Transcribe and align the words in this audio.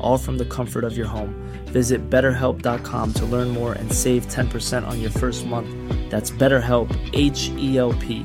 all 0.00 0.18
from 0.18 0.38
the 0.38 0.44
comfort 0.44 0.84
of 0.84 0.96
your 0.96 1.06
home. 1.06 1.34
Visit 1.66 2.10
betterhelp.com 2.10 3.12
to 3.14 3.24
learn 3.26 3.48
more 3.48 3.72
and 3.74 3.92
save 3.92 4.26
10% 4.26 4.86
on 4.86 5.00
your 5.00 5.10
first 5.10 5.46
month. 5.46 5.68
That's 6.10 6.30
BetterHelp, 6.30 6.94
H 7.12 7.50
E 7.56 7.78
L 7.78 7.92
P. 7.94 8.24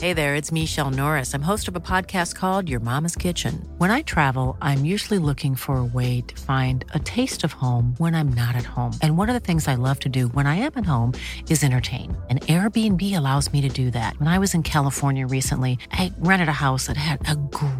Hey 0.00 0.14
there, 0.14 0.34
it's 0.34 0.50
Michele 0.50 0.90
Norris. 0.90 1.34
I'm 1.34 1.42
host 1.42 1.68
of 1.68 1.76
a 1.76 1.80
podcast 1.80 2.34
called 2.34 2.70
Your 2.70 2.80
Mama's 2.80 3.14
Kitchen. 3.14 3.68
When 3.76 3.90
I 3.90 4.00
travel, 4.00 4.56
I'm 4.62 4.86
usually 4.86 5.18
looking 5.18 5.54
for 5.54 5.76
a 5.76 5.84
way 5.84 6.22
to 6.22 6.40
find 6.40 6.86
a 6.94 6.98
taste 6.98 7.44
of 7.44 7.52
home 7.52 7.96
when 7.98 8.14
I'm 8.14 8.34
not 8.34 8.56
at 8.56 8.64
home. 8.64 8.92
And 9.02 9.18
one 9.18 9.28
of 9.28 9.34
the 9.34 9.40
things 9.40 9.68
I 9.68 9.74
love 9.74 9.98
to 9.98 10.08
do 10.08 10.28
when 10.28 10.46
I 10.46 10.54
am 10.54 10.72
at 10.76 10.86
home 10.86 11.12
is 11.50 11.62
entertain. 11.62 12.16
And 12.30 12.40
Airbnb 12.40 13.02
allows 13.14 13.52
me 13.52 13.60
to 13.60 13.68
do 13.68 13.90
that. 13.90 14.18
When 14.18 14.28
I 14.28 14.38
was 14.38 14.54
in 14.54 14.62
California 14.62 15.26
recently, 15.26 15.78
I 15.92 16.14
rented 16.20 16.48
a 16.48 16.62
house 16.66 16.86
that 16.86 16.96
had 16.96 17.20
a 17.28 17.36
great 17.36 17.79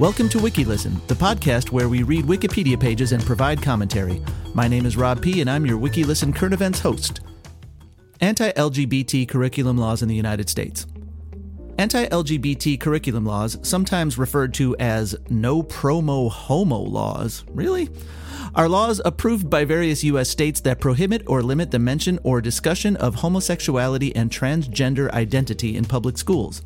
Welcome 0.00 0.30
to 0.30 0.38
WikiListen, 0.38 1.06
the 1.08 1.14
podcast 1.14 1.72
where 1.72 1.90
we 1.90 2.04
read 2.04 2.24
Wikipedia 2.24 2.80
pages 2.80 3.12
and 3.12 3.22
provide 3.22 3.60
commentary. 3.60 4.22
My 4.54 4.66
name 4.66 4.86
is 4.86 4.96
Rob 4.96 5.20
P., 5.20 5.42
and 5.42 5.50
I'm 5.50 5.66
your 5.66 5.78
WikiListen 5.78 6.34
current 6.34 6.54
events 6.54 6.80
host. 6.80 7.20
Anti 8.22 8.50
LGBT 8.52 9.28
curriculum 9.28 9.76
laws 9.76 10.00
in 10.00 10.08
the 10.08 10.14
United 10.14 10.48
States. 10.48 10.86
Anti 11.76 12.06
LGBT 12.06 12.80
curriculum 12.80 13.26
laws, 13.26 13.58
sometimes 13.60 14.16
referred 14.16 14.54
to 14.54 14.74
as 14.78 15.14
no 15.28 15.62
promo 15.62 16.30
homo 16.30 16.78
laws, 16.78 17.44
really? 17.50 17.90
Are 18.54 18.70
laws 18.70 19.02
approved 19.04 19.50
by 19.50 19.66
various 19.66 20.02
U.S. 20.04 20.30
states 20.30 20.62
that 20.62 20.80
prohibit 20.80 21.24
or 21.26 21.42
limit 21.42 21.72
the 21.72 21.78
mention 21.78 22.18
or 22.22 22.40
discussion 22.40 22.96
of 22.96 23.16
homosexuality 23.16 24.16
and 24.16 24.30
transgender 24.30 25.10
identity 25.10 25.76
in 25.76 25.84
public 25.84 26.16
schools. 26.16 26.62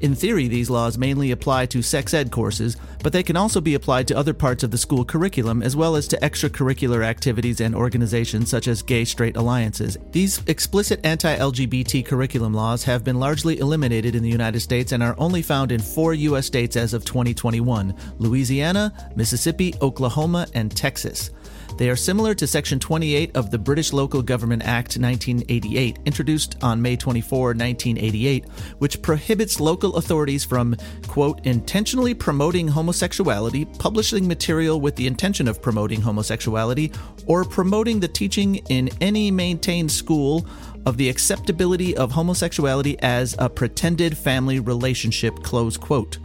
In 0.00 0.14
theory, 0.14 0.48
these 0.48 0.70
laws 0.70 0.98
mainly 0.98 1.30
apply 1.30 1.66
to 1.66 1.82
sex 1.82 2.12
ed 2.12 2.30
courses, 2.30 2.76
but 3.02 3.12
they 3.12 3.22
can 3.22 3.36
also 3.36 3.60
be 3.60 3.74
applied 3.74 4.08
to 4.08 4.16
other 4.16 4.34
parts 4.34 4.62
of 4.62 4.70
the 4.70 4.78
school 4.78 5.04
curriculum 5.04 5.62
as 5.62 5.76
well 5.76 5.96
as 5.96 6.08
to 6.08 6.16
extracurricular 6.18 7.04
activities 7.04 7.60
and 7.60 7.74
organizations 7.74 8.50
such 8.50 8.68
as 8.68 8.82
gay 8.82 9.04
straight 9.04 9.36
alliances. 9.36 9.96
These 10.10 10.42
explicit 10.46 11.00
anti 11.04 11.36
LGBT 11.36 12.04
curriculum 12.04 12.54
laws 12.54 12.84
have 12.84 13.04
been 13.04 13.20
largely 13.20 13.58
eliminated 13.58 14.14
in 14.14 14.22
the 14.22 14.30
United 14.30 14.60
States 14.60 14.92
and 14.92 15.02
are 15.02 15.14
only 15.18 15.42
found 15.42 15.70
in 15.72 15.80
four 15.80 16.14
U.S. 16.14 16.46
states 16.46 16.76
as 16.76 16.92
of 16.92 17.04
2021 17.04 17.94
Louisiana, 18.18 18.92
Mississippi, 19.16 19.74
Oklahoma, 19.80 20.46
and 20.54 20.74
Texas. 20.76 21.30
They 21.76 21.90
are 21.90 21.96
similar 21.96 22.34
to 22.34 22.46
Section 22.46 22.78
28 22.78 23.36
of 23.36 23.50
the 23.50 23.58
British 23.58 23.92
Local 23.92 24.22
Government 24.22 24.62
Act 24.62 24.96
1988, 24.96 25.98
introduced 26.04 26.56
on 26.62 26.80
May 26.80 26.96
24, 26.96 27.48
1988, 27.48 28.44
which 28.78 29.02
prohibits 29.02 29.58
local 29.58 29.96
authorities 29.96 30.44
from, 30.44 30.76
quote, 31.08 31.44
intentionally 31.44 32.14
promoting 32.14 32.68
homosexuality, 32.68 33.64
publishing 33.78 34.28
material 34.28 34.80
with 34.80 34.94
the 34.94 35.06
intention 35.06 35.48
of 35.48 35.60
promoting 35.60 36.00
homosexuality, 36.00 36.92
or 37.26 37.44
promoting 37.44 37.98
the 37.98 38.08
teaching 38.08 38.56
in 38.68 38.88
any 39.00 39.30
maintained 39.30 39.90
school 39.90 40.46
of 40.86 40.96
the 40.96 41.08
acceptability 41.08 41.96
of 41.96 42.12
homosexuality 42.12 42.96
as 43.00 43.34
a 43.38 43.48
pretended 43.48 44.16
family 44.16 44.60
relationship, 44.60 45.42
close 45.42 45.76
quote. 45.76 46.18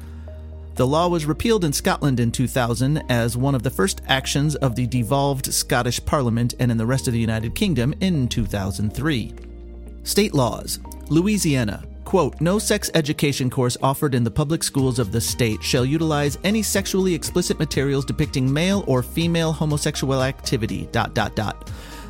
The 0.80 0.88
law 0.88 1.10
was 1.10 1.26
repealed 1.26 1.66
in 1.66 1.74
Scotland 1.74 2.22
in 2.22 2.32
2000 2.32 3.04
as 3.10 3.36
one 3.36 3.54
of 3.54 3.64
the 3.64 3.70
first 3.70 4.00
actions 4.08 4.56
of 4.56 4.76
the 4.76 4.88
devolved 4.88 5.54
Scottish 5.54 6.00
Parliament 6.06 6.54
and 6.58 6.72
in 6.72 6.78
the 6.78 6.86
rest 6.86 7.06
of 7.06 7.12
the 7.12 7.20
United 7.20 7.54
Kingdom 7.54 7.94
in 8.00 8.30
2003. 8.30 9.34
State 10.04 10.34
laws 10.34 10.80
Louisiana. 11.10 11.84
Quote, 12.06 12.40
no 12.40 12.58
sex 12.58 12.90
education 12.94 13.50
course 13.50 13.76
offered 13.84 14.16
in 14.16 14.24
the 14.24 14.32
public 14.32 14.64
schools 14.64 15.00
of 15.00 15.12
the 15.12 15.20
state 15.20 15.62
shall 15.62 15.84
utilize 15.84 16.38
any 16.46 16.64
sexually 16.64 17.14
explicit 17.14 17.60
materials 17.60 18.06
depicting 18.06 18.52
male 18.52 18.86
or 18.88 19.04
female 19.04 19.52
homosexual 19.52 20.24
activity. 20.24 20.88
Dot 20.94 21.14
dot 21.14 21.36
dot. 21.36 21.70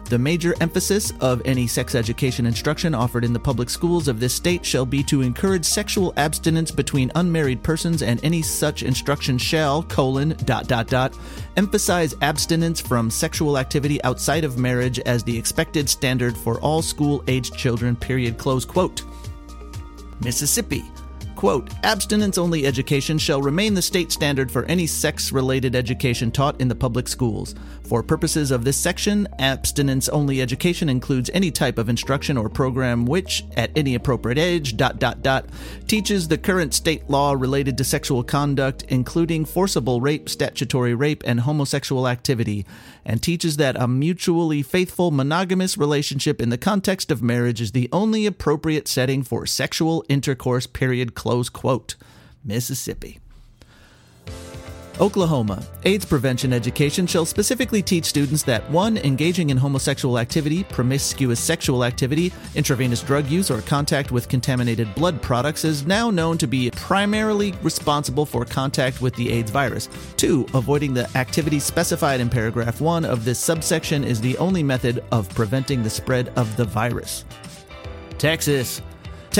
The 0.09 0.18
major 0.18 0.56
emphasis 0.59 1.14
of 1.22 1.40
any 1.46 1.68
sex 1.68 1.94
education 1.94 2.47
instruction 2.47 2.96
offered 2.96 3.24
in 3.24 3.31
the 3.31 3.40
public 3.40 3.70
schools 3.70 4.08
of 4.08 4.20
this 4.20 4.34
state 4.34 4.66
shall 4.66 4.84
be 4.84 5.03
to 5.03 5.22
encourage 5.22 5.64
sexual 5.64 6.14
abstinence 6.18 6.72
between 6.72 7.12
unmarried 7.14 7.62
persons 7.62 8.02
and 8.02 8.20
any 8.24 8.42
such 8.42 8.81
instruction 8.81 9.38
shall, 9.38 9.84
colon, 9.84 10.30
dot 10.46 10.68
dot 10.68 10.88
dot, 10.88 11.16
emphasize 11.58 12.16
abstinence 12.24 12.81
from 12.81 13.12
sexual 13.12 13.56
activity 13.56 14.03
outside 14.03 14.44
of 14.44 14.58
marriage 14.58 14.97
as 15.02 15.24
the 15.24 15.38
expected 15.38 15.88
standard 15.88 16.36
for 16.36 16.59
all 16.59 16.81
school-aged 16.81 17.53
children, 17.53 17.96
period, 17.96 18.40
close 18.40 18.66
quote. 18.66 19.03
Mississippi 20.22 20.84
quote, 21.40 21.70
abstinence 21.84 22.38
only 22.38 22.68
education 22.68 23.18
shall 23.18 23.41
remain 23.41 23.74
the 23.74 23.82
state 23.82 24.12
standard 24.12 24.52
for 24.52 24.66
any 24.66 24.86
sex 24.86 25.32
related 25.32 25.74
education 25.74 26.30
taught 26.30 26.59
in 26.59 26.68
the 26.68 26.76
public 26.76 27.08
schools. 27.08 27.56
For 27.88 28.03
purposes 28.03 28.52
of 28.52 28.66
this 28.66 28.76
section, 28.76 29.26
abstinence 29.40 30.09
only 30.09 30.41
education 30.41 30.90
includes 30.90 31.30
any 31.34 31.50
type 31.50 31.78
of 31.78 31.88
instruction 31.88 32.38
or 32.38 32.50
program 32.50 33.06
which, 33.06 33.46
at 33.56 33.72
any 33.78 33.96
appropriate 33.96 34.38
age, 34.38 34.76
dot 34.76 35.00
dot 35.00 35.24
dot, 35.24 35.46
teaches 35.88 36.28
the 36.28 36.38
current 36.38 36.74
state 36.74 37.09
law 37.09 37.32
related 37.32 37.78
to 37.78 37.86
sexual 37.86 38.22
conduct, 38.22 38.84
including 38.90 39.46
forcible 39.46 40.02
rape, 40.02 40.28
statutory 40.28 40.94
rape, 40.94 41.24
and 41.26 41.40
homosexual 41.40 42.06
activity, 42.06 42.66
and 43.06 43.24
teaches 43.24 43.56
that 43.56 43.80
a 43.80 43.88
mutually 43.88 44.62
faithful 44.62 45.09
monogamous 45.09 45.78
relationship 45.78 46.41
in 46.41 46.50
the 46.50 46.58
context 46.58 47.09
of 47.09 47.24
marriage 47.24 47.62
is 47.62 47.72
the 47.72 47.88
only 47.94 48.26
appropriate 48.26 48.90
setting 48.90 49.24
for 49.24 49.46
sexual 49.46 50.03
intercourse, 50.09 50.68
period, 50.68 51.16
close 51.29 51.47
quote. 51.47 51.96
Mississippi. 52.43 53.20
Oklahoma. 54.99 55.64
AIDS 55.84 56.03
prevention 56.03 56.52
education 56.52 57.05
shall 57.05 57.23
specifically 57.23 57.84
teach 57.84 58.05
students 58.05 58.41
that 58.43 58.67
1. 58.72 58.97
Engaging 58.97 59.52
in 59.52 59.58
homosexual 59.58 60.17
activity, 60.17 60.64
promiscuous 60.64 61.40
sexual 61.40 61.85
activity, 61.85 62.34
intravenous 62.55 63.03
drug 63.03 63.28
use, 63.28 63.52
or 63.52 63.61
contact 63.61 64.11
with 64.11 64.28
contaminated 64.28 64.93
blood 64.96 65.22
products 65.22 65.64
is 65.64 65.85
now 65.85 66.09
known 66.09 66.35
to 66.40 66.47
be 66.47 66.72
primarily 66.72 67.53
responsible 67.61 68.26
for 68.26 68.43
contact 68.43 68.99
with 68.99 69.14
the 69.14 69.31
AIDS 69.31 69.52
virus. 69.52 69.87
2. 70.17 70.47
Avoiding 70.55 70.96
the 70.96 71.08
activities 71.16 71.64
specified 71.64 72.20
in 72.20 72.28
paragraph 72.28 72.81
1 72.81 73.05
of 73.05 73.23
this 73.23 73.37
subsection 73.37 74.03
is 74.03 74.20
the 74.20 74.35
only 74.40 74.64
method 74.64 75.03
of 75.11 75.29
preventing 75.35 75.84
the 75.84 75.91
spread 75.91 76.29
of 76.35 76.58
the 76.58 76.66
virus. 76.66 77.23
Texas. 78.17 78.81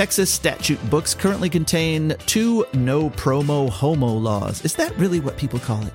Texas 0.00 0.32
statute 0.32 0.80
books 0.88 1.12
currently 1.12 1.50
contain 1.50 2.16
two 2.24 2.64
no 2.72 3.10
promo 3.10 3.68
homo 3.68 4.06
laws. 4.06 4.64
Is 4.64 4.72
that 4.76 4.96
really 4.96 5.20
what 5.20 5.36
people 5.36 5.58
call 5.58 5.84
it? 5.86 5.92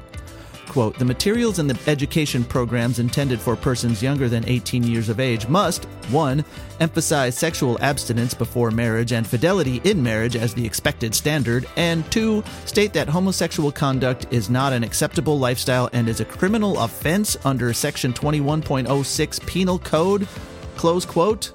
Quote, 0.67 0.99
the 0.99 1.05
materials 1.05 1.57
and 1.57 1.67
the 1.67 1.89
education 1.89 2.43
programs 2.43 2.99
intended 2.99 3.39
for 3.39 3.55
persons 3.55 4.03
younger 4.03 4.29
than 4.29 4.47
18 4.47 4.83
years 4.83 5.09
of 5.09 5.19
age 5.19 5.47
must, 5.47 5.85
1. 6.11 6.45
emphasize 6.79 7.35
sexual 7.35 7.79
abstinence 7.81 8.35
before 8.35 8.69
marriage 8.69 9.11
and 9.11 9.25
fidelity 9.25 9.81
in 9.85 10.03
marriage 10.03 10.35
as 10.35 10.53
the 10.53 10.63
expected 10.63 11.15
standard, 11.15 11.65
and 11.75 12.05
2. 12.11 12.43
state 12.65 12.93
that 12.93 13.09
homosexual 13.09 13.71
conduct 13.71 14.27
is 14.29 14.51
not 14.51 14.71
an 14.71 14.83
acceptable 14.83 15.39
lifestyle 15.39 15.89
and 15.93 16.07
is 16.07 16.19
a 16.19 16.25
criminal 16.25 16.77
offense 16.77 17.35
under 17.43 17.73
Section 17.73 18.13
21.06 18.13 19.47
Penal 19.47 19.79
Code, 19.79 20.27
close 20.75 21.05
quote. 21.07 21.51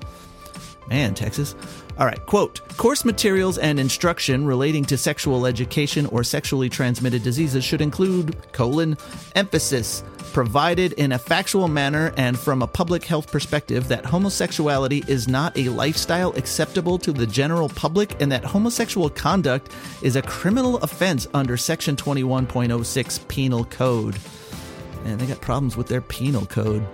Man, 0.89 1.15
Texas. 1.15 1.55
All 2.01 2.07
right, 2.07 2.25
quote 2.25 2.67
Course 2.79 3.05
materials 3.05 3.59
and 3.59 3.79
instruction 3.79 4.47
relating 4.47 4.87
to 4.87 4.97
sexual 4.97 5.45
education 5.45 6.07
or 6.07 6.25
sexually 6.25 6.71
transmitted 6.71 7.23
diseases 7.23 7.63
should 7.63 7.83
include, 7.83 8.35
colon, 8.53 8.97
emphasis 9.35 10.03
provided 10.33 10.95
in 10.95 11.13
a 11.13 11.19
factual 11.19 11.69
manner 11.69 12.15
and 12.17 12.39
from 12.39 12.63
a 12.63 12.67
public 12.67 13.05
health 13.05 13.31
perspective 13.31 13.89
that 13.89 14.07
homosexuality 14.07 15.05
is 15.09 15.29
not 15.29 15.57
a 15.59 15.69
lifestyle 15.69 16.33
acceptable 16.37 16.97
to 16.99 17.13
the 17.13 17.27
general 17.27 17.69
public 17.69 18.19
and 18.23 18.33
that 18.33 18.45
homosexual 18.45 19.11
conduct 19.11 19.71
is 20.03 20.17
a 20.17 20.23
criminal 20.23 20.79
offense 20.79 21.27
under 21.35 21.59
Section 21.59 21.97
21.06 21.97 23.29
Penal 23.29 23.65
Code. 23.65 24.17
And 25.05 25.21
they 25.21 25.27
got 25.27 25.41
problems 25.43 25.77
with 25.77 25.89
their 25.89 26.01
penal 26.01 26.47
code. 26.47 26.87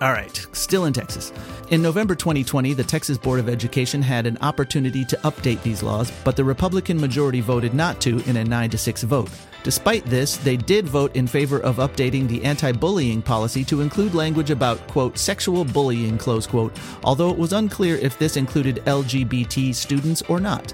All 0.00 0.12
right, 0.12 0.46
still 0.52 0.84
in 0.84 0.92
Texas. 0.92 1.32
In 1.70 1.82
November 1.82 2.14
2020, 2.14 2.72
the 2.72 2.84
Texas 2.84 3.18
Board 3.18 3.40
of 3.40 3.48
Education 3.48 4.00
had 4.00 4.28
an 4.28 4.38
opportunity 4.42 5.04
to 5.04 5.16
update 5.24 5.60
these 5.64 5.82
laws, 5.82 6.12
but 6.22 6.36
the 6.36 6.44
Republican 6.44 7.00
majority 7.00 7.40
voted 7.40 7.74
not 7.74 8.00
to 8.02 8.20
in 8.30 8.36
a 8.36 8.44
9 8.44 8.70
to 8.70 8.78
6 8.78 9.02
vote. 9.02 9.28
Despite 9.64 10.04
this, 10.04 10.36
they 10.36 10.56
did 10.56 10.86
vote 10.86 11.16
in 11.16 11.26
favor 11.26 11.58
of 11.58 11.78
updating 11.78 12.28
the 12.28 12.44
anti 12.44 12.70
bullying 12.70 13.20
policy 13.20 13.64
to 13.64 13.80
include 13.80 14.14
language 14.14 14.50
about, 14.50 14.86
quote, 14.86 15.18
sexual 15.18 15.64
bullying, 15.64 16.16
close 16.16 16.46
quote, 16.46 16.78
although 17.02 17.30
it 17.30 17.36
was 17.36 17.52
unclear 17.52 17.96
if 17.96 18.16
this 18.20 18.36
included 18.36 18.76
LGBT 18.84 19.74
students 19.74 20.22
or 20.28 20.38
not 20.38 20.72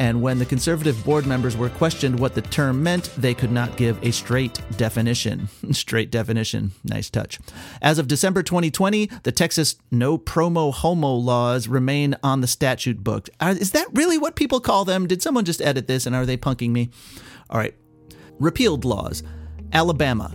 and 0.00 0.22
when 0.22 0.38
the 0.38 0.46
conservative 0.46 1.04
board 1.04 1.26
members 1.26 1.58
were 1.58 1.68
questioned 1.68 2.18
what 2.18 2.34
the 2.34 2.40
term 2.40 2.82
meant, 2.82 3.10
they 3.18 3.34
could 3.34 3.52
not 3.52 3.76
give 3.76 4.02
a 4.02 4.10
straight 4.12 4.58
definition. 4.78 5.50
straight 5.72 6.10
definition. 6.10 6.72
Nice 6.82 7.10
touch. 7.10 7.38
As 7.82 7.98
of 7.98 8.08
December 8.08 8.42
2020, 8.42 9.10
the 9.24 9.30
Texas 9.30 9.76
no 9.90 10.16
promo 10.16 10.72
homo 10.72 11.12
laws 11.12 11.68
remain 11.68 12.16
on 12.22 12.40
the 12.40 12.46
statute 12.46 13.04
book. 13.04 13.28
Is 13.42 13.72
that 13.72 13.88
really 13.92 14.16
what 14.16 14.36
people 14.36 14.58
call 14.58 14.86
them? 14.86 15.06
Did 15.06 15.20
someone 15.20 15.44
just 15.44 15.60
edit 15.60 15.86
this 15.86 16.06
and 16.06 16.16
are 16.16 16.24
they 16.24 16.38
punking 16.38 16.70
me? 16.70 16.88
All 17.50 17.58
right. 17.58 17.74
Repealed 18.38 18.86
laws. 18.86 19.22
Alabama. 19.70 20.34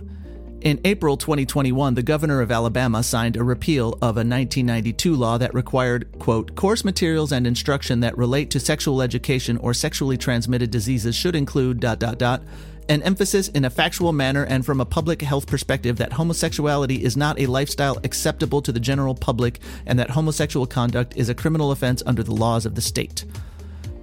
In 0.66 0.80
April 0.84 1.16
2021, 1.16 1.94
the 1.94 2.02
governor 2.02 2.40
of 2.40 2.50
Alabama 2.50 3.04
signed 3.04 3.36
a 3.36 3.44
repeal 3.44 3.92
of 4.02 4.16
a 4.16 4.26
1992 4.26 5.14
law 5.14 5.38
that 5.38 5.54
required, 5.54 6.08
quote, 6.18 6.56
course 6.56 6.84
materials 6.84 7.30
and 7.30 7.46
instruction 7.46 8.00
that 8.00 8.18
relate 8.18 8.50
to 8.50 8.58
sexual 8.58 9.00
education 9.00 9.58
or 9.58 9.72
sexually 9.72 10.16
transmitted 10.16 10.72
diseases 10.72 11.14
should 11.14 11.36
include, 11.36 11.78
dot, 11.78 12.00
dot, 12.00 12.18
dot, 12.18 12.42
an 12.88 13.00
emphasis 13.04 13.46
in 13.46 13.64
a 13.64 13.70
factual 13.70 14.12
manner 14.12 14.42
and 14.42 14.66
from 14.66 14.80
a 14.80 14.84
public 14.84 15.22
health 15.22 15.46
perspective 15.46 15.98
that 15.98 16.14
homosexuality 16.14 16.96
is 16.96 17.16
not 17.16 17.38
a 17.38 17.46
lifestyle 17.46 17.98
acceptable 18.02 18.60
to 18.60 18.72
the 18.72 18.80
general 18.80 19.14
public 19.14 19.60
and 19.86 20.00
that 20.00 20.10
homosexual 20.10 20.66
conduct 20.66 21.16
is 21.16 21.28
a 21.28 21.34
criminal 21.34 21.70
offense 21.70 22.02
under 22.06 22.24
the 22.24 22.34
laws 22.34 22.66
of 22.66 22.74
the 22.74 22.82
state. 22.82 23.24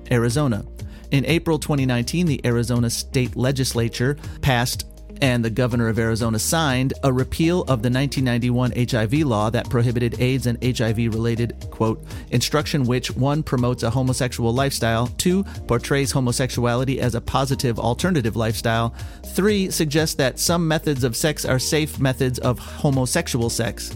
Arizona. 0.09 0.63
In 1.11 1.25
April 1.25 1.59
2019, 1.59 2.25
the 2.25 2.39
Arizona 2.45 2.89
state 2.89 3.35
legislature 3.35 4.15
passed 4.41 4.85
and 5.21 5.43
the 5.43 5.49
governor 5.49 5.87
of 5.87 5.99
Arizona 5.99 6.39
signed 6.39 6.93
a 7.03 7.11
repeal 7.11 7.61
of 7.61 7.81
the 7.81 7.89
1991 7.89 8.73
HIV 8.89 9.13
law 9.25 9.49
that 9.49 9.69
prohibited 9.69 10.19
AIDS 10.19 10.47
and 10.47 10.61
HIV 10.63 10.97
related, 11.13 11.55
quote, 11.69 12.03
instruction 12.31 12.83
which, 12.83 13.11
one, 13.15 13.43
promotes 13.43 13.83
a 13.83 13.89
homosexual 13.89 14.53
lifestyle, 14.53 15.07
two, 15.17 15.43
portrays 15.67 16.11
homosexuality 16.11 16.99
as 16.99 17.15
a 17.15 17.21
positive 17.21 17.79
alternative 17.79 18.35
lifestyle, 18.35 18.93
three, 19.27 19.69
suggests 19.69 20.15
that 20.15 20.39
some 20.39 20.67
methods 20.67 21.03
of 21.03 21.15
sex 21.15 21.45
are 21.45 21.59
safe 21.59 21.99
methods 21.99 22.39
of 22.39 22.59
homosexual 22.59 23.49
sex, 23.49 23.95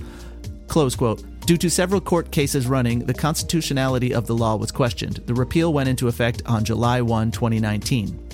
close 0.67 0.95
quote. 0.95 1.23
Due 1.45 1.57
to 1.57 1.69
several 1.69 2.01
court 2.01 2.29
cases 2.29 2.67
running, 2.67 2.99
the 2.99 3.13
constitutionality 3.13 4.13
of 4.13 4.27
the 4.27 4.35
law 4.35 4.57
was 4.57 4.69
questioned. 4.69 5.23
The 5.25 5.33
repeal 5.33 5.71
went 5.71 5.87
into 5.87 6.09
effect 6.09 6.41
on 6.45 6.65
July 6.65 7.01
1, 7.01 7.31
2019. 7.31 8.27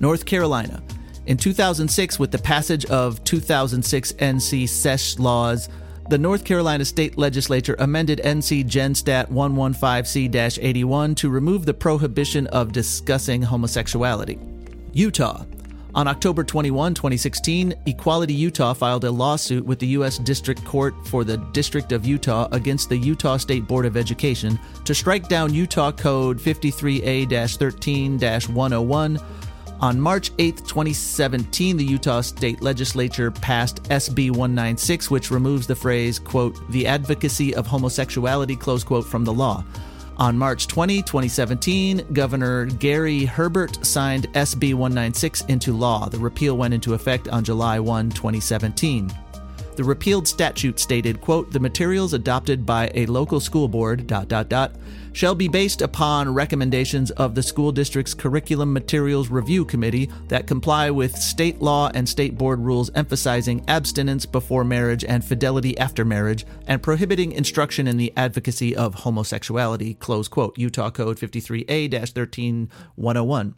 North 0.00 0.24
Carolina. 0.24 0.82
In 1.28 1.36
2006, 1.36 2.18
with 2.18 2.30
the 2.30 2.38
passage 2.38 2.86
of 2.86 3.22
2006 3.24 4.12
NC 4.14 4.66
SESH 4.66 5.18
laws, 5.18 5.68
the 6.08 6.16
North 6.16 6.42
Carolina 6.42 6.86
State 6.86 7.18
Legislature 7.18 7.76
amended 7.80 8.22
NC 8.24 8.66
Gen 8.66 8.94
Stat 8.94 9.30
115C 9.30 10.58
81 10.62 11.14
to 11.16 11.28
remove 11.28 11.66
the 11.66 11.74
prohibition 11.74 12.46
of 12.46 12.72
discussing 12.72 13.42
homosexuality. 13.42 14.38
Utah. 14.94 15.44
On 15.94 16.08
October 16.08 16.44
21, 16.44 16.94
2016, 16.94 17.74
Equality 17.84 18.32
Utah 18.32 18.72
filed 18.72 19.04
a 19.04 19.10
lawsuit 19.10 19.66
with 19.66 19.78
the 19.78 19.86
U.S. 19.88 20.16
District 20.16 20.64
Court 20.64 20.94
for 21.08 21.24
the 21.24 21.36
District 21.52 21.92
of 21.92 22.06
Utah 22.06 22.48
against 22.52 22.88
the 22.88 22.96
Utah 22.96 23.36
State 23.36 23.66
Board 23.66 23.84
of 23.84 23.98
Education 23.98 24.58
to 24.86 24.94
strike 24.94 25.28
down 25.28 25.52
Utah 25.52 25.92
Code 25.92 26.38
53A 26.38 27.28
13 27.58 28.18
101 28.18 29.20
on 29.80 30.00
March 30.00 30.32
8, 30.38 30.58
2017, 30.58 31.76
the 31.76 31.84
Utah 31.84 32.20
State 32.20 32.60
Legislature 32.62 33.30
passed 33.30 33.82
SB 33.84 34.30
196, 34.30 35.10
which 35.10 35.30
removes 35.30 35.66
the 35.66 35.76
phrase, 35.76 36.18
quote, 36.18 36.58
the 36.70 36.86
advocacy 36.86 37.54
of 37.54 37.66
homosexuality, 37.66 38.56
close 38.56 38.82
quote, 38.82 39.06
from 39.06 39.24
the 39.24 39.32
law. 39.32 39.64
On 40.16 40.36
March 40.36 40.66
20, 40.66 41.02
2017, 41.02 42.06
Governor 42.12 42.66
Gary 42.66 43.24
Herbert 43.24 43.86
signed 43.86 44.26
SB 44.32 44.74
196 44.74 45.42
into 45.42 45.72
law. 45.72 46.08
The 46.08 46.18
repeal 46.18 46.56
went 46.56 46.74
into 46.74 46.94
effect 46.94 47.28
on 47.28 47.44
July 47.44 47.78
1, 47.78 48.10
2017. 48.10 49.12
The 49.76 49.84
repealed 49.84 50.26
statute 50.26 50.80
stated, 50.80 51.20
quote, 51.20 51.52
the 51.52 51.60
materials 51.60 52.14
adopted 52.14 52.66
by 52.66 52.90
a 52.94 53.06
local 53.06 53.38
school 53.38 53.68
board, 53.68 54.08
dot, 54.08 54.26
dot, 54.26 54.48
dot, 54.48 54.72
shall 55.18 55.34
be 55.34 55.48
based 55.48 55.82
upon 55.82 56.32
recommendations 56.32 57.10
of 57.10 57.34
the 57.34 57.42
school 57.42 57.72
district's 57.72 58.14
Curriculum 58.14 58.72
Materials 58.72 59.30
Review 59.30 59.64
Committee 59.64 60.08
that 60.28 60.46
comply 60.46 60.92
with 60.92 61.16
state 61.16 61.60
law 61.60 61.90
and 61.92 62.08
state 62.08 62.38
board 62.38 62.60
rules 62.60 62.88
emphasizing 62.94 63.64
abstinence 63.66 64.26
before 64.26 64.62
marriage 64.62 65.04
and 65.04 65.24
fidelity 65.24 65.76
after 65.76 66.04
marriage 66.04 66.46
and 66.68 66.84
prohibiting 66.84 67.32
instruction 67.32 67.88
in 67.88 67.96
the 67.96 68.12
advocacy 68.16 68.76
of 68.76 68.94
homosexuality, 68.94 69.94
close 69.94 70.28
quote, 70.28 70.56
Utah 70.56 70.90
Code 70.90 71.18
53A-13101. 71.18 73.54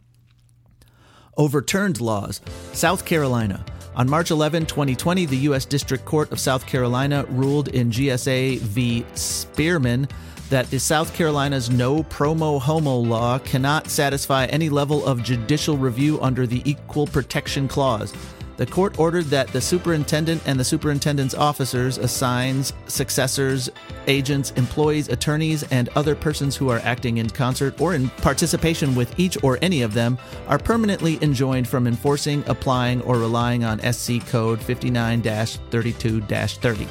Overturned 1.37 2.01
laws. 2.01 2.41
South 2.73 3.05
Carolina. 3.05 3.63
On 3.95 4.09
March 4.09 4.31
11, 4.31 4.65
2020, 4.65 5.27
the 5.27 5.37
U.S. 5.37 5.65
District 5.65 6.03
Court 6.05 6.31
of 6.31 6.39
South 6.39 6.65
Carolina 6.65 7.23
ruled 7.29 7.67
in 7.67 7.91
GSA 7.91 8.57
v. 8.61 9.05
Spearman 9.13 10.07
that 10.51 10.69
the 10.69 10.79
South 10.79 11.13
Carolina's 11.13 11.69
no 11.69 12.03
promo 12.03 12.59
homo 12.59 12.97
law 12.97 13.39
cannot 13.39 13.89
satisfy 13.89 14.45
any 14.47 14.67
level 14.67 15.05
of 15.05 15.23
judicial 15.23 15.77
review 15.77 16.19
under 16.21 16.45
the 16.45 16.61
Equal 16.69 17.07
Protection 17.07 17.69
Clause. 17.69 18.13
The 18.57 18.65
court 18.65 18.99
ordered 18.99 19.27
that 19.27 19.47
the 19.47 19.61
superintendent 19.61 20.41
and 20.45 20.59
the 20.59 20.65
superintendent's 20.65 21.33
officers, 21.33 21.97
assigns, 21.97 22.73
successors, 22.85 23.69
agents, 24.07 24.51
employees, 24.51 25.07
attorneys, 25.07 25.63
and 25.71 25.87
other 25.95 26.15
persons 26.15 26.57
who 26.57 26.69
are 26.69 26.79
acting 26.79 27.17
in 27.17 27.29
concert 27.29 27.79
or 27.79 27.95
in 27.95 28.09
participation 28.09 28.93
with 28.93 29.17
each 29.17 29.41
or 29.43 29.57
any 29.61 29.81
of 29.83 29.93
them 29.93 30.17
are 30.47 30.59
permanently 30.59 31.17
enjoined 31.23 31.67
from 31.67 31.87
enforcing, 31.87 32.43
applying, 32.47 33.01
or 33.03 33.17
relying 33.17 33.63
on 33.63 33.79
SC 33.93 34.19
Code 34.27 34.61
59 34.61 35.21
32 35.21 36.21
30. 36.21 36.87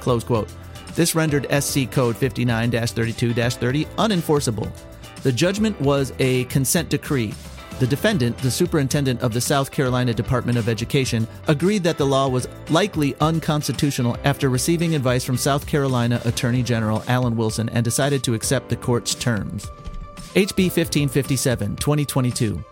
Close 0.00 0.24
quote. 0.24 0.48
This 0.94 1.14
rendered 1.14 1.46
SC 1.62 1.90
Code 1.90 2.16
59 2.16 2.70
32 2.70 3.32
30 3.32 3.84
unenforceable. 3.84 4.70
The 5.22 5.32
judgment 5.32 5.80
was 5.80 6.12
a 6.18 6.44
consent 6.44 6.88
decree 6.88 7.34
The 7.78 7.86
defendant, 7.86 8.36
the 8.38 8.50
superintendent 8.50 9.22
of 9.22 9.32
the 9.32 9.40
South 9.40 9.70
Carolina 9.70 10.12
Department 10.12 10.58
of 10.58 10.68
Education, 10.68 11.26
agreed 11.48 11.82
that 11.84 11.96
the 11.96 12.06
law 12.06 12.28
was 12.28 12.46
likely 12.68 13.14
unconstitutional 13.20 14.18
after 14.24 14.50
receiving 14.50 14.94
advice 14.94 15.24
from 15.24 15.38
South 15.38 15.66
Carolina 15.66 16.20
Attorney 16.26 16.62
General 16.62 17.02
Alan 17.08 17.36
Wilson 17.36 17.70
and 17.70 17.82
decided 17.82 18.22
to 18.24 18.34
accept 18.34 18.68
the 18.68 18.76
court's 18.76 19.14
terms. 19.14 19.70
HB 20.34 20.64
1557, 20.64 21.76
2022. 21.76 22.62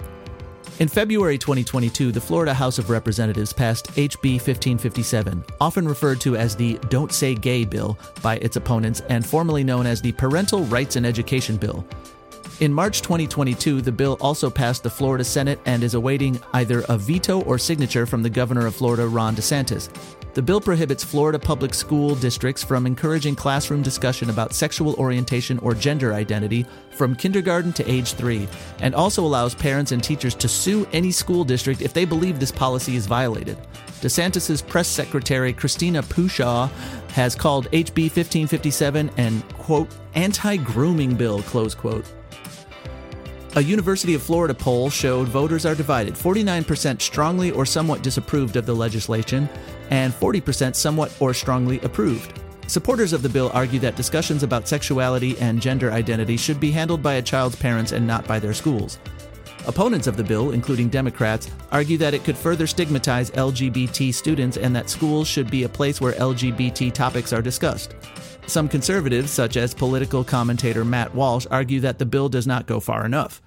In 0.80 0.86
February 0.86 1.38
2022, 1.38 2.12
the 2.12 2.20
Florida 2.20 2.54
House 2.54 2.78
of 2.78 2.88
Representatives 2.88 3.52
passed 3.52 3.88
HB 3.94 4.34
1557, 4.34 5.44
often 5.60 5.88
referred 5.88 6.20
to 6.20 6.36
as 6.36 6.54
the 6.54 6.74
Don't 6.88 7.12
Say 7.12 7.34
Gay 7.34 7.64
Bill 7.64 7.98
by 8.22 8.36
its 8.36 8.54
opponents 8.54 9.00
and 9.08 9.26
formerly 9.26 9.64
known 9.64 9.86
as 9.86 10.00
the 10.00 10.12
Parental 10.12 10.62
Rights 10.66 10.94
and 10.94 11.04
Education 11.04 11.56
Bill. 11.56 11.84
In 12.60 12.72
March 12.72 13.02
2022, 13.02 13.82
the 13.82 13.92
bill 13.92 14.18
also 14.20 14.50
passed 14.50 14.82
the 14.82 14.90
Florida 14.90 15.22
Senate 15.22 15.60
and 15.64 15.84
is 15.84 15.94
awaiting 15.94 16.40
either 16.54 16.84
a 16.88 16.98
veto 16.98 17.40
or 17.42 17.56
signature 17.56 18.04
from 18.04 18.20
the 18.20 18.30
governor 18.30 18.66
of 18.66 18.74
Florida, 18.74 19.06
Ron 19.06 19.36
DeSantis. 19.36 19.88
The 20.34 20.42
bill 20.42 20.60
prohibits 20.60 21.04
Florida 21.04 21.38
public 21.38 21.72
school 21.72 22.16
districts 22.16 22.64
from 22.64 22.84
encouraging 22.84 23.36
classroom 23.36 23.80
discussion 23.80 24.28
about 24.28 24.54
sexual 24.54 24.94
orientation 24.94 25.60
or 25.60 25.72
gender 25.72 26.14
identity 26.14 26.66
from 26.90 27.14
kindergarten 27.14 27.72
to 27.74 27.88
age 27.88 28.14
three, 28.14 28.48
and 28.80 28.92
also 28.92 29.24
allows 29.24 29.54
parents 29.54 29.92
and 29.92 30.02
teachers 30.02 30.34
to 30.34 30.48
sue 30.48 30.84
any 30.92 31.12
school 31.12 31.44
district 31.44 31.80
if 31.80 31.94
they 31.94 32.04
believe 32.04 32.40
this 32.40 32.50
policy 32.50 32.96
is 32.96 33.06
violated. 33.06 33.56
DeSantis' 34.00 34.66
press 34.66 34.88
secretary, 34.88 35.52
Christina 35.52 36.02
Pushaw, 36.02 36.68
has 37.12 37.36
called 37.36 37.70
HB 37.70 38.10
1557 38.10 39.12
an, 39.16 39.42
quote, 39.58 39.88
anti 40.16 40.56
grooming 40.56 41.14
bill, 41.14 41.40
close 41.42 41.72
quote. 41.72 42.04
A 43.58 43.60
University 43.60 44.14
of 44.14 44.22
Florida 44.22 44.54
poll 44.54 44.88
showed 44.88 45.26
voters 45.26 45.66
are 45.66 45.74
divided 45.74 46.14
49% 46.14 47.02
strongly 47.02 47.50
or 47.50 47.66
somewhat 47.66 48.04
disapproved 48.04 48.54
of 48.54 48.66
the 48.66 48.72
legislation, 48.72 49.48
and 49.90 50.12
40% 50.12 50.76
somewhat 50.76 51.12
or 51.18 51.34
strongly 51.34 51.80
approved. 51.80 52.38
Supporters 52.68 53.12
of 53.12 53.20
the 53.20 53.28
bill 53.28 53.50
argue 53.52 53.80
that 53.80 53.96
discussions 53.96 54.44
about 54.44 54.68
sexuality 54.68 55.36
and 55.38 55.60
gender 55.60 55.90
identity 55.90 56.36
should 56.36 56.60
be 56.60 56.70
handled 56.70 57.02
by 57.02 57.14
a 57.14 57.22
child's 57.22 57.56
parents 57.56 57.90
and 57.90 58.06
not 58.06 58.24
by 58.28 58.38
their 58.38 58.54
schools. 58.54 59.00
Opponents 59.66 60.06
of 60.06 60.16
the 60.16 60.22
bill, 60.22 60.52
including 60.52 60.88
Democrats, 60.88 61.50
argue 61.72 61.98
that 61.98 62.14
it 62.14 62.22
could 62.22 62.36
further 62.36 62.68
stigmatize 62.68 63.32
LGBT 63.32 64.14
students 64.14 64.56
and 64.56 64.76
that 64.76 64.88
schools 64.88 65.26
should 65.26 65.50
be 65.50 65.64
a 65.64 65.68
place 65.68 66.00
where 66.00 66.12
LGBT 66.12 66.92
topics 66.92 67.32
are 67.32 67.42
discussed. 67.42 67.96
Some 68.46 68.68
conservatives, 68.68 69.32
such 69.32 69.56
as 69.56 69.74
political 69.74 70.22
commentator 70.22 70.84
Matt 70.84 71.12
Walsh, 71.12 71.46
argue 71.50 71.80
that 71.80 71.98
the 71.98 72.06
bill 72.06 72.28
does 72.28 72.46
not 72.46 72.66
go 72.66 72.78
far 72.78 73.04
enough. 73.04 73.42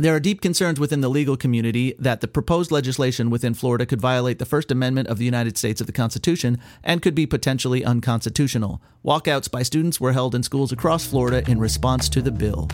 There 0.00 0.16
are 0.16 0.20
deep 0.20 0.40
concerns 0.40 0.80
within 0.80 1.02
the 1.02 1.10
legal 1.10 1.36
community 1.36 1.94
that 1.98 2.22
the 2.22 2.26
proposed 2.26 2.70
legislation 2.70 3.28
within 3.28 3.52
Florida 3.52 3.84
could 3.84 4.00
violate 4.00 4.38
the 4.38 4.46
First 4.46 4.70
Amendment 4.70 5.08
of 5.08 5.18
the 5.18 5.26
United 5.26 5.58
States 5.58 5.78
of 5.78 5.86
the 5.86 5.92
Constitution 5.92 6.58
and 6.82 7.02
could 7.02 7.14
be 7.14 7.26
potentially 7.26 7.84
unconstitutional. 7.84 8.80
Walkouts 9.04 9.50
by 9.50 9.62
students 9.62 10.00
were 10.00 10.12
held 10.12 10.34
in 10.34 10.42
schools 10.42 10.72
across 10.72 11.04
Florida 11.04 11.42
in 11.50 11.58
response 11.60 12.08
to 12.08 12.22
the 12.22 12.30
bill. 12.30 12.66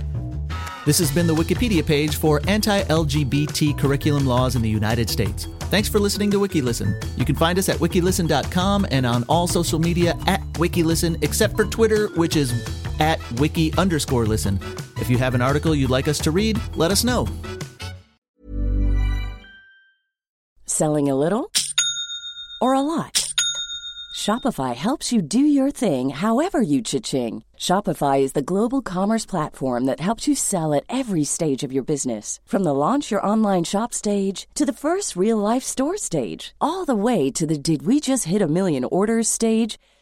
This 0.84 1.00
has 1.00 1.10
been 1.10 1.26
the 1.26 1.34
Wikipedia 1.34 1.84
page 1.84 2.14
for 2.14 2.40
anti 2.46 2.82
LGBT 2.82 3.76
curriculum 3.76 4.24
laws 4.24 4.54
in 4.54 4.62
the 4.62 4.70
United 4.70 5.10
States. 5.10 5.48
Thanks 5.62 5.88
for 5.88 5.98
listening 5.98 6.30
to 6.30 6.38
WikiListen. 6.38 7.18
You 7.18 7.24
can 7.24 7.34
find 7.34 7.58
us 7.58 7.68
at 7.68 7.78
wikilisten.com 7.78 8.86
and 8.92 9.04
on 9.04 9.24
all 9.24 9.48
social 9.48 9.80
media 9.80 10.16
at 10.28 10.44
WikiListen, 10.52 11.24
except 11.24 11.56
for 11.56 11.64
Twitter, 11.64 12.06
which 12.10 12.36
is 12.36 12.52
at 13.00 13.18
wiki 13.32 13.72
underscore 13.74 14.26
listen. 14.26 14.60
If 14.96 15.08
you 15.08 15.18
have 15.18 15.34
an 15.34 15.42
article 15.42 15.74
you'd 15.74 15.90
like 15.90 16.08
us 16.08 16.18
to 16.20 16.30
read, 16.30 16.58
let 16.76 16.90
us 16.90 17.04
know. 17.04 17.26
Selling 20.64 21.08
a 21.08 21.14
little 21.14 21.50
or 22.60 22.74
a 22.74 22.80
lot? 22.80 23.32
Shopify 24.16 24.74
helps 24.74 25.12
you 25.12 25.20
do 25.20 25.38
your 25.38 25.70
thing 25.70 26.08
however 26.08 26.60
you 26.60 26.80
cha-ching. 26.80 27.44
Shopify 27.58 28.20
is 28.20 28.32
the 28.32 28.42
global 28.42 28.80
commerce 28.80 29.26
platform 29.26 29.84
that 29.84 30.00
helps 30.00 30.26
you 30.26 30.34
sell 30.34 30.72
at 30.72 30.84
every 30.88 31.22
stage 31.22 31.62
of 31.62 31.72
your 31.72 31.84
business. 31.84 32.40
From 32.46 32.64
the 32.64 32.72
launch 32.74 33.10
your 33.10 33.24
online 33.24 33.64
shop 33.64 33.92
stage 33.92 34.48
to 34.54 34.64
the 34.64 34.72
first 34.72 35.16
real 35.16 35.36
life 35.36 35.62
store 35.62 35.98
stage, 35.98 36.54
all 36.60 36.86
the 36.86 36.96
way 36.96 37.30
to 37.30 37.46
the 37.46 37.58
did 37.58 37.82
we 37.82 38.00
just 38.00 38.24
hit 38.24 38.42
a 38.42 38.48
million 38.48 38.84
orders 38.84 39.28
stage. 39.28 39.78